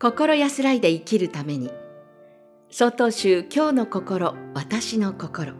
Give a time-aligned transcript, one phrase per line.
[0.00, 1.72] 心安らいで生きるために。
[2.70, 5.54] 曹洞宗今日の心私の心。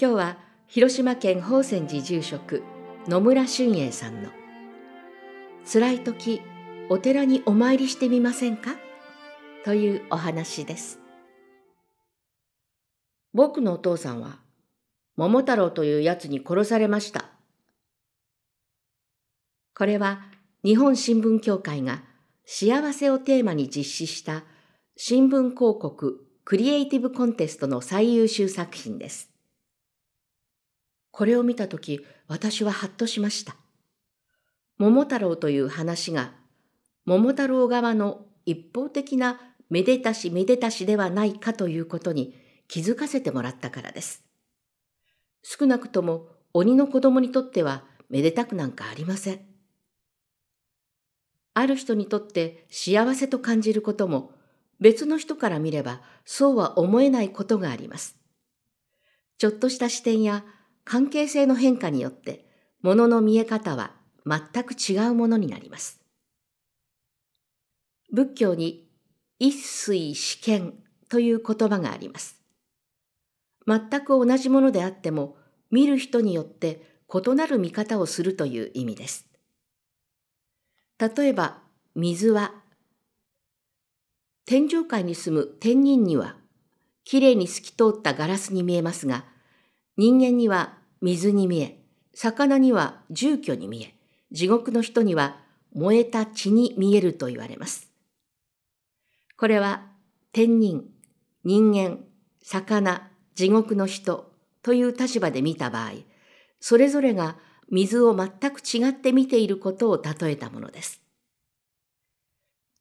[0.00, 0.38] 今日は
[0.68, 2.62] 広島県宝泉寺住職
[3.08, 4.30] 野村俊英さんの。
[5.64, 6.42] 辛い時
[6.88, 8.76] お寺にお参りしてみませんか？
[9.64, 11.00] というお話です。
[13.34, 14.38] 僕のお父さんは
[15.16, 17.24] 桃太郎というやつに殺されました。
[19.74, 20.20] これは
[20.62, 22.04] 日本新聞協会が
[22.44, 24.44] 幸せをテーマに実施した
[24.96, 29.30] 新聞広告クリエイティブコンテストの最優秀作品です。
[31.10, 33.54] これを見たとき私はハッとしました。
[34.78, 36.32] 桃太郎という話が
[37.04, 42.34] 桃太郎側の一方的なめでたしめでたしではないかということに
[42.68, 44.24] 気づかせてもらったからです。
[45.42, 49.51] 少なくとも鬼の子供にとってはめでたくなんかありません。
[51.54, 54.32] ある人にとって幸せと感じることも
[54.80, 58.16] 別の人から見ればそうは思えないことがあります。
[59.38, 60.44] ちょっとした視点や
[60.84, 62.46] 関係性の変化によって
[62.80, 63.92] 物の見え方は
[64.26, 66.00] 全く違うものになります。
[68.12, 68.88] 仏教に
[69.38, 70.74] 一水試験
[71.08, 72.40] という言葉があります。
[73.66, 75.36] 全く同じものであっても
[75.70, 79.31] 見る人によって異なる見方をするという意味です。
[80.98, 81.58] 例えば
[81.94, 82.52] 水は
[84.44, 86.36] 天上界に住む天人には
[87.04, 89.24] きれいに透き通ったガラスに見えますが
[89.96, 91.78] 人間には水に見え
[92.14, 93.94] 魚には住居に見え
[94.30, 95.36] 地獄の人には
[95.74, 97.90] 燃えた血に見えると言われます。
[99.36, 99.86] これは
[100.32, 100.84] 天人、
[101.44, 101.98] 人間、
[102.42, 104.32] 魚、地獄の人
[104.62, 105.92] という立場で見た場合、
[106.60, 107.36] それぞれが
[107.72, 111.00] 水を全く違って見ていることを例えたものです。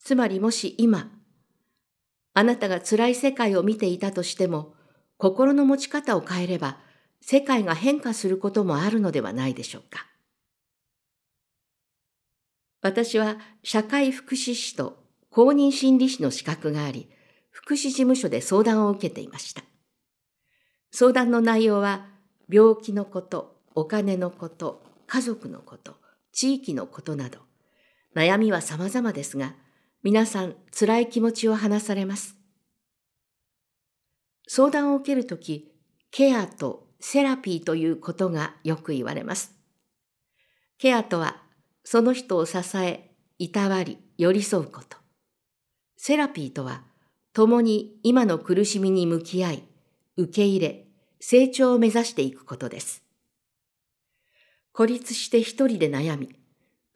[0.00, 1.12] つまりもし今、
[2.34, 4.74] あなたが辛い世界を見ていたとしても、
[5.16, 6.78] 心の持ち方を変えれば、
[7.20, 10.06] 世界が変化することもあるのではないでしょうか。
[12.82, 17.08] 私は社会福祉士と公認心理師の資格があり、
[17.50, 19.62] 福祉事務所で相談を受けていました。
[20.90, 22.08] 相談の内容は、
[22.48, 25.96] 病気のこと、お金のこと、家族のこと、
[26.32, 27.38] 地域のことなど、
[28.14, 29.54] 悩みは様々ですが、
[30.02, 32.36] 皆さん辛い気持ちを話されます。
[34.48, 35.72] 相談を受けるとき、
[36.10, 39.54] ケアとセラピーということがよく言われます。
[40.78, 41.42] ケアとは、
[41.84, 44.96] その人を支え、いたわり、寄り添うこと。
[45.96, 46.82] セラピーとは、
[47.32, 49.62] 共に今の苦しみに向き合い、
[50.16, 50.88] 受け入れ、
[51.20, 53.04] 成長を目指していくことです。
[54.72, 56.34] 孤立して一人で悩み、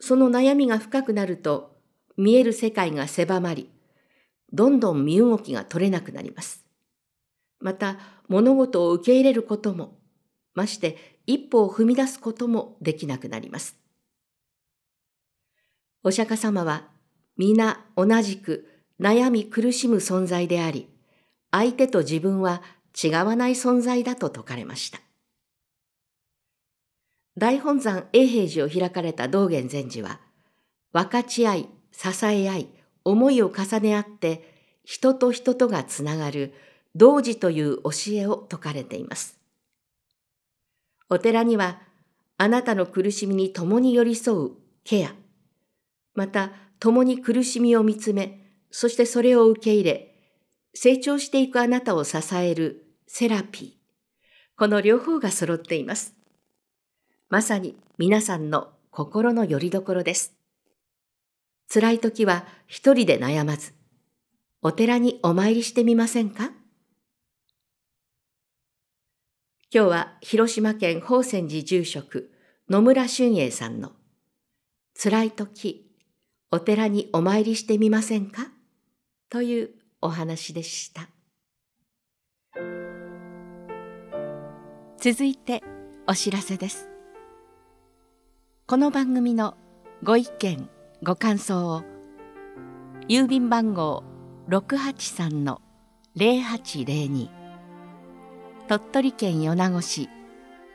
[0.00, 1.76] その悩みが深くなると
[2.16, 3.70] 見える世界が狭まり、
[4.52, 6.64] どんどん身動きが取れなくなります。
[7.60, 7.98] また、
[8.28, 9.98] 物事を受け入れることも、
[10.54, 13.76] まして一歩を踏み出すこともできなくなります。
[16.02, 16.88] お釈迦様は、
[17.36, 18.68] 皆同じく
[19.00, 20.88] 悩み苦しむ存在であり、
[21.50, 22.62] 相手と自分は
[23.02, 25.00] 違わない存在だと説かれました。
[27.36, 30.20] 大本山永平寺を開かれた道元禅師は、
[30.92, 32.68] 分かち合い、支え合い、
[33.04, 36.52] 思いを重ね合って、人と人とがつながる
[36.94, 39.38] 同時という教えを説かれています。
[41.10, 41.80] お寺には、
[42.36, 44.50] あなたの苦しみに共に寄り添う
[44.84, 45.14] ケア、
[46.14, 48.40] また共に苦しみを見つめ、
[48.70, 50.14] そしてそれを受け入れ、
[50.72, 53.70] 成長していくあなたを支えるセラピー、
[54.56, 56.14] この両方が揃っています。
[57.34, 60.34] まさに皆さんの心の拠り所です。
[61.68, 63.72] 辛い時は一人で悩まず、
[64.62, 66.52] お寺にお参りしてみませんか？
[69.74, 72.30] 今日は広島県宝泉寺住職
[72.70, 73.90] 野村俊英さんの
[74.96, 75.90] 辛い時
[76.52, 78.46] お寺にお参りしてみませんか？
[79.28, 79.70] という
[80.00, 81.08] お話でした。
[85.00, 85.64] 続いて
[86.06, 86.93] お知らせです。
[88.66, 89.58] この番組の
[90.02, 90.70] ご意見
[91.02, 91.82] ご感想を
[93.08, 94.02] 郵便番号
[94.48, 97.28] 683-0802
[98.66, 100.08] 鳥取県米子市